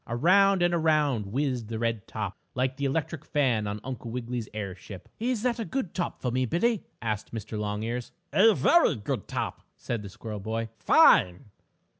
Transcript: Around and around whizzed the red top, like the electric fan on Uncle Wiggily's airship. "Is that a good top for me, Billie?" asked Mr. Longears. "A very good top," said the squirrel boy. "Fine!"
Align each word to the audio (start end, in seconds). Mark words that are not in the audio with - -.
Around 0.07 0.63
and 0.63 0.73
around 0.73 1.27
whizzed 1.27 1.67
the 1.67 1.77
red 1.77 2.07
top, 2.07 2.35
like 2.55 2.75
the 2.77 2.85
electric 2.85 3.23
fan 3.23 3.67
on 3.67 3.79
Uncle 3.83 4.09
Wiggily's 4.09 4.49
airship. 4.51 5.07
"Is 5.19 5.43
that 5.43 5.59
a 5.59 5.63
good 5.63 5.93
top 5.93 6.19
for 6.23 6.31
me, 6.31 6.47
Billie?" 6.47 6.85
asked 7.03 7.31
Mr. 7.31 7.55
Longears. 7.55 8.11
"A 8.33 8.55
very 8.55 8.95
good 8.95 9.27
top," 9.27 9.61
said 9.77 10.01
the 10.01 10.09
squirrel 10.09 10.39
boy. 10.39 10.69
"Fine!" 10.79 11.51